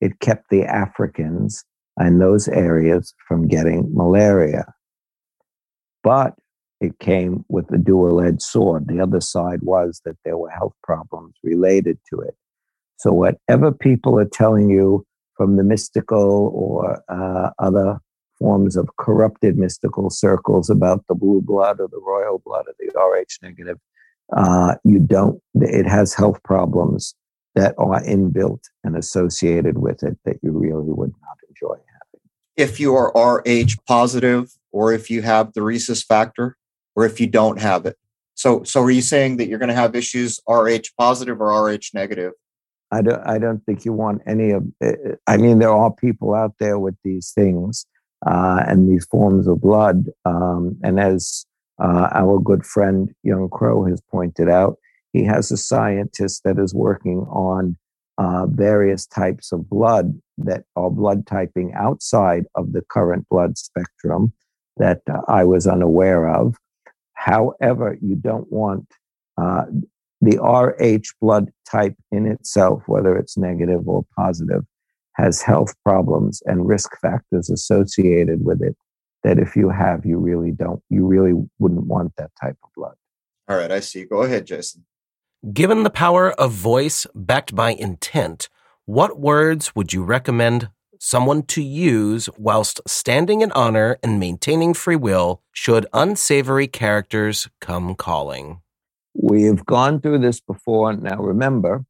[0.00, 1.64] it kept the Africans
[1.96, 4.64] and those areas from getting malaria.
[6.02, 6.34] But
[6.80, 8.88] it came with a dual edged sword.
[8.88, 12.34] The other side was that there were health problems related to it.
[12.96, 15.04] So, whatever people are telling you
[15.36, 17.98] from the mystical or uh, other
[18.38, 22.90] forms of corrupted mystical circles about the blue blood or the royal blood or the
[22.98, 23.78] Rh negative.
[24.36, 27.14] Uh, you don't, it has health problems
[27.54, 32.20] that are inbuilt and associated with it that you really would not enjoy having.
[32.56, 36.56] If you are Rh positive, or if you have the rhesus factor,
[36.94, 37.96] or if you don't have it.
[38.34, 41.78] So, so are you saying that you're going to have issues Rh positive or Rh
[41.92, 42.32] negative?
[42.92, 44.64] I don't, I don't think you want any of.
[44.82, 47.86] Eh, eh, I mean, there are people out there with these things,
[48.26, 50.06] uh, and these forms of blood.
[50.24, 51.46] Um, and as
[51.82, 54.76] uh, our good friend Young Crow has pointed out,
[55.12, 57.76] he has a scientist that is working on
[58.18, 64.32] uh, various types of blood that are blood typing outside of the current blood spectrum
[64.76, 66.56] that uh, I was unaware of.
[67.14, 68.86] However, you don't want
[69.36, 69.64] uh,
[70.20, 74.64] the RH blood type in itself, whether it's negative or positive,
[75.14, 78.76] has health problems and risk factors associated with it
[79.22, 82.94] that if you have, you really don't, you really wouldn't want that type of blood.
[83.48, 84.04] All right, I see.
[84.04, 84.84] Go ahead, Jason.
[85.54, 88.50] Given the power of voice backed by intent,
[88.84, 90.68] what words would you recommend
[90.98, 97.94] someone to use whilst standing in honor and maintaining free will should unsavory characters come
[97.94, 98.60] calling.
[99.14, 100.92] We've gone through this before.
[100.92, 101.86] Now, remember,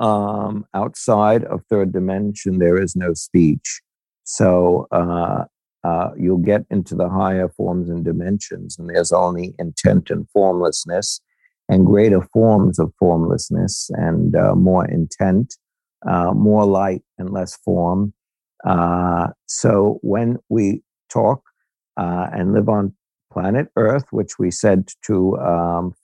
[0.00, 3.82] um, outside of third dimension, there is no speech.
[4.24, 5.44] So uh,
[5.84, 11.20] uh, you'll get into the higher forms and dimensions, and there's only intent and formlessness,
[11.68, 15.56] and greater forms of formlessness, and uh, more intent,
[16.06, 18.12] uh, more light, and less form.
[18.66, 21.42] Uh, so when we talk
[21.96, 22.94] uh, and live on
[23.32, 25.94] planet Earth, which we said to um,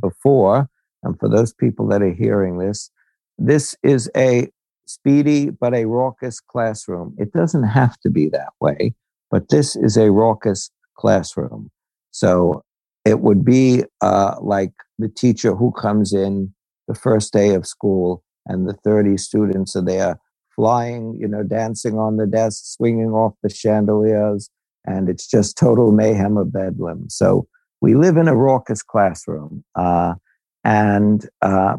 [0.00, 0.68] before,
[1.02, 2.90] and for those people that are hearing this,
[3.38, 4.48] this is a
[4.86, 7.14] speedy but a raucous classroom.
[7.18, 8.94] It doesn't have to be that way,
[9.30, 11.70] but this is a raucous classroom.
[12.10, 12.64] So
[13.08, 16.52] it would be uh, like the teacher who comes in
[16.88, 20.20] the first day of school and the 30 students are there
[20.54, 24.50] flying, you know, dancing on the desk, swinging off the chandeliers,
[24.84, 27.08] and it's just total mayhem of bedlam.
[27.08, 27.46] So
[27.80, 30.14] we live in a raucous classroom, uh,
[30.62, 31.76] and uh,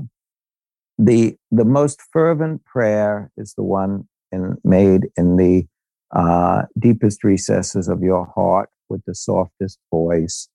[0.98, 5.68] the the most fervent prayer is the one in, made in the
[6.12, 10.50] uh, deepest recesses of your heart with the softest voice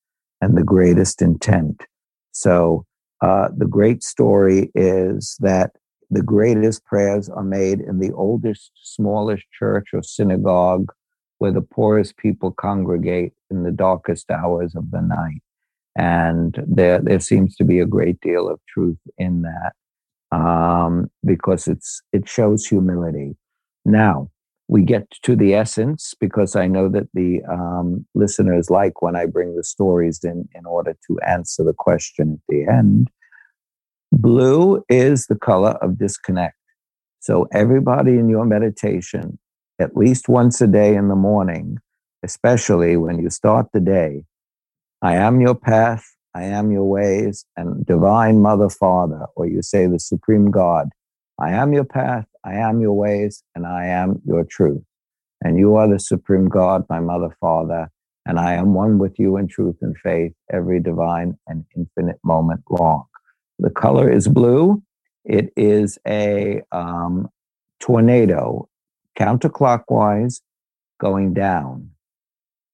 [0.44, 1.86] and the greatest intent.
[2.32, 2.84] So
[3.22, 5.70] uh, the great story is that
[6.10, 10.92] the greatest prayers are made in the oldest, smallest church or synagogue
[11.38, 15.42] where the poorest people congregate in the darkest hours of the night.
[15.96, 19.72] And there, there seems to be a great deal of truth in that
[20.36, 23.36] um, because it's, it shows humility.
[23.86, 24.30] Now,
[24.68, 29.26] we get to the essence because I know that the um, listeners like when I
[29.26, 33.08] bring the stories in in order to answer the question at the end.
[34.10, 36.56] Blue is the color of disconnect.
[37.20, 39.38] So, everybody in your meditation,
[39.78, 41.78] at least once a day in the morning,
[42.22, 44.24] especially when you start the day,
[45.02, 46.04] I am your path,
[46.34, 50.90] I am your ways, and divine mother, father, or you say the supreme God,
[51.38, 54.82] I am your path, I am your ways, and I am your truth.
[55.42, 57.90] And you are the supreme God, my mother, father,
[58.26, 62.62] and I am one with you in truth and faith every divine and infinite moment
[62.70, 63.04] long.
[63.58, 64.82] The color is blue.
[65.24, 67.28] It is a um,
[67.80, 68.68] tornado
[69.18, 70.40] counterclockwise
[71.00, 71.90] going down.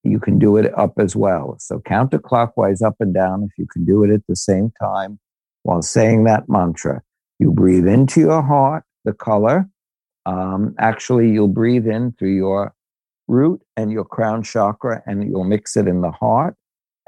[0.03, 1.57] You can do it up as well.
[1.59, 5.19] So, counterclockwise up and down, if you can do it at the same time
[5.63, 7.03] while saying that mantra,
[7.39, 9.69] you breathe into your heart the color.
[10.27, 12.75] Um, actually, you'll breathe in through your
[13.29, 16.57] root and your crown chakra, and you'll mix it in the heart.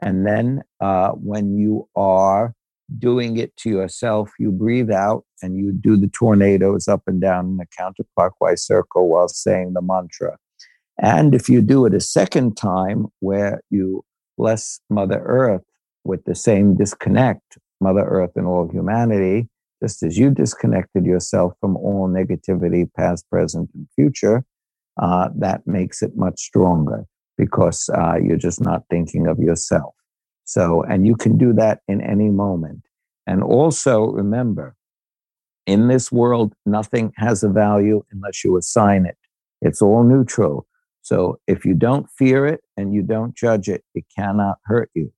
[0.00, 2.54] And then, uh, when you are
[2.98, 7.46] doing it to yourself, you breathe out and you do the tornadoes up and down
[7.46, 10.36] in a counterclockwise circle while saying the mantra.
[10.98, 14.04] And if you do it a second time where you
[14.36, 15.62] bless Mother Earth
[16.04, 19.48] with the same disconnect, Mother Earth and all humanity,
[19.82, 24.44] just as you disconnected yourself from all negativity, past, present, and future,
[25.00, 27.04] uh, that makes it much stronger
[27.36, 29.94] because uh, you're just not thinking of yourself.
[30.44, 32.82] So, and you can do that in any moment.
[33.26, 34.76] And also remember,
[35.66, 39.16] in this world, nothing has a value unless you assign it.
[39.60, 40.66] It's all neutral.
[41.02, 45.12] So if you don't fear it and you don't judge it, it cannot hurt you.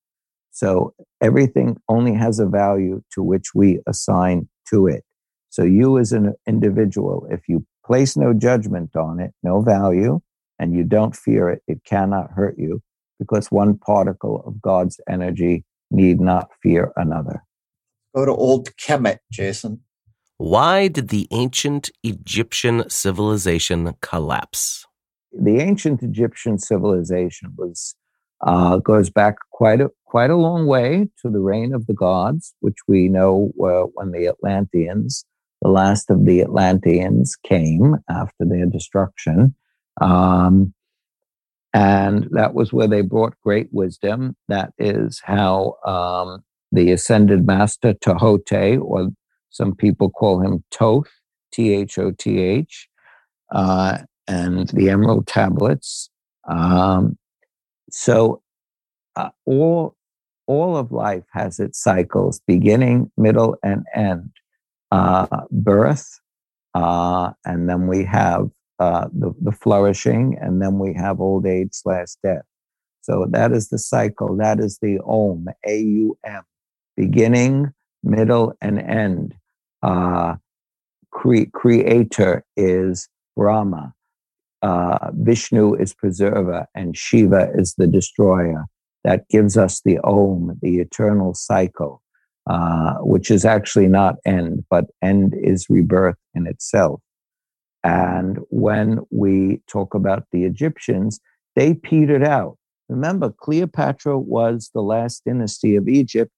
[0.50, 5.04] So everything only has a value to which we assign to it.
[5.50, 10.20] So you as an individual, if you place no judgment on it, no value,
[10.58, 12.82] and you don't fear it, it cannot hurt you
[13.18, 17.42] because one particle of God's energy need not fear another.
[18.14, 19.80] Go to Old Kemet, Jason.
[20.36, 24.86] Why did the ancient Egyptian civilization collapse?
[25.32, 27.94] The ancient Egyptian civilization was
[28.44, 32.54] uh, goes back quite a quite a long way to the reign of the gods,
[32.60, 35.24] which we know were when the Atlanteans,
[35.60, 39.54] the last of the Atlanteans, came after their destruction.
[40.00, 40.72] Um,
[41.72, 44.36] and that was where they brought great wisdom.
[44.46, 49.08] That is how um, the ascended master Tehuti, or
[49.50, 51.10] some people call him Thoth,
[51.52, 52.88] T H O T H,
[53.50, 56.10] uh, and the Emerald Tablets.
[56.48, 57.18] Um,
[57.94, 58.42] so
[59.16, 59.96] uh, all
[60.46, 64.30] all of life has its cycles, beginning, middle, and end.
[64.90, 66.20] Uh, birth,
[66.74, 71.70] uh, and then we have uh, the, the flourishing, and then we have old age
[71.72, 72.46] slash death.
[73.02, 74.36] So that is the cycle.
[74.36, 76.42] That is the Om, A U M,
[76.96, 77.72] beginning,
[78.04, 79.34] middle, and end.
[79.82, 80.36] Uh,
[81.10, 83.94] cre- creator is Brahma.
[84.64, 88.64] Uh, Vishnu is preserver and Shiva is the destroyer.
[89.04, 92.00] That gives us the Om, the eternal cycle,
[92.48, 97.02] uh, which is actually not end, but end is rebirth in itself.
[97.82, 101.20] And when we talk about the Egyptians,
[101.54, 102.56] they petered out.
[102.88, 106.32] Remember, Cleopatra was the last dynasty of Egypt,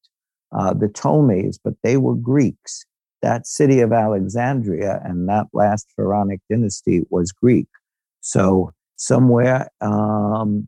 [0.51, 2.85] uh, the Ptolemies, but they were Greeks.
[3.22, 7.68] That city of Alexandria and that last pharaonic dynasty was Greek.
[8.27, 10.66] So somewhere um,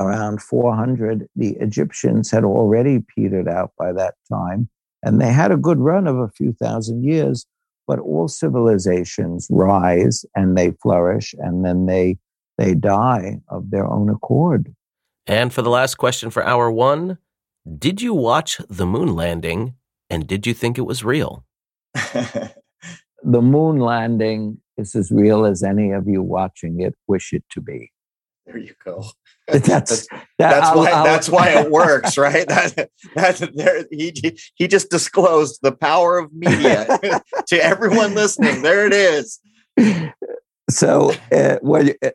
[0.00, 4.68] around 400, the Egyptians had already petered out by that time,
[5.00, 7.46] and they had a good run of a few thousand years.
[7.86, 12.18] But all civilizations rise and they flourish, and then they
[12.58, 14.74] they die of their own accord.
[15.24, 17.18] And for the last question for hour one,
[17.78, 19.74] did you watch the moon landing,
[20.10, 21.44] and did you think it was real?
[21.94, 22.50] the
[23.22, 27.92] moon landing is as real as any of you watching it wish it to be.
[28.46, 29.04] There you go.
[29.48, 32.48] That's that's, that, that's I'll, why I'll, that's why it works, right?
[32.48, 34.12] That, that there, he
[34.56, 36.98] he just disclosed the power of media
[37.46, 38.62] to everyone listening.
[38.62, 39.38] There it is.
[40.68, 42.10] So uh, when uh,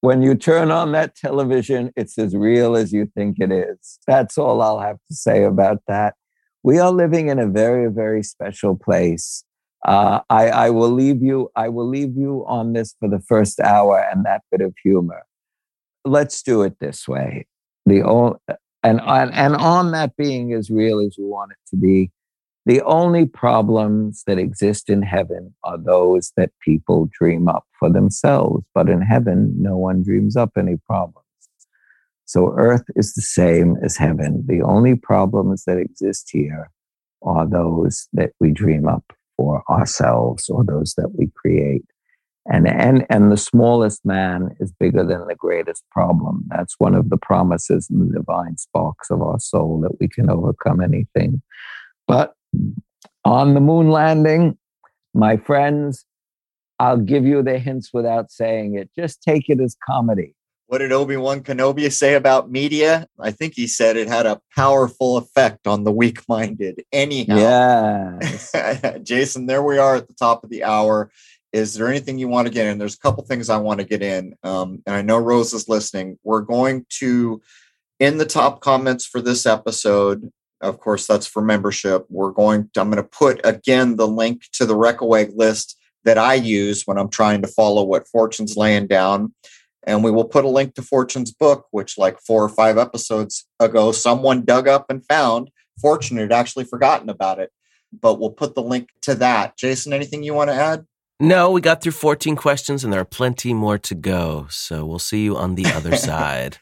[0.00, 3.98] when you turn on that television, it's as real as you think it is.
[4.06, 6.14] That's all I'll have to say about that.
[6.62, 9.44] We are living in a very very special place.
[9.84, 11.50] Uh, I, I will leave you.
[11.56, 15.24] I will leave you on this for the first hour and that bit of humor.
[16.04, 17.46] Let's do it this way.
[17.86, 18.38] The only,
[18.84, 22.10] and and on that being as real as you want it to be,
[22.64, 28.64] the only problems that exist in heaven are those that people dream up for themselves.
[28.74, 31.26] But in heaven, no one dreams up any problems.
[32.24, 34.44] So earth is the same as heaven.
[34.46, 36.70] The only problems that exist here
[37.22, 41.84] are those that we dream up for ourselves or those that we create.
[42.46, 46.44] And, and, and the smallest man is bigger than the greatest problem.
[46.48, 50.28] That's one of the promises in the divine sparks of our soul that we can
[50.28, 51.40] overcome anything.
[52.08, 52.34] But
[53.24, 54.58] on the moon landing,
[55.14, 56.04] my friends,
[56.80, 58.90] I'll give you the hints without saying it.
[58.96, 60.34] Just take it as comedy.
[60.72, 63.06] What did Obi Wan Kenobi say about media?
[63.20, 66.82] I think he said it had a powerful effect on the weak minded.
[66.90, 68.98] Anyhow, yeah.
[69.02, 71.10] Jason, there we are at the top of the hour.
[71.52, 72.78] Is there anything you want to get in?
[72.78, 74.34] There's a couple things I want to get in.
[74.44, 76.18] Um, and I know Rose is listening.
[76.24, 77.42] We're going to,
[78.00, 82.06] in the top comments for this episode, of course, that's for membership.
[82.08, 86.16] We're going to, I'm going to put again the link to the Reckeweg list that
[86.16, 89.34] I use when I'm trying to follow what Fortune's laying down.
[89.84, 93.46] And we will put a link to Fortune's book, which, like four or five episodes
[93.58, 95.50] ago, someone dug up and found.
[95.80, 97.50] Fortune had actually forgotten about it,
[97.92, 99.56] but we'll put the link to that.
[99.56, 100.86] Jason, anything you want to add?
[101.18, 104.46] No, we got through 14 questions and there are plenty more to go.
[104.50, 106.58] So we'll see you on the other side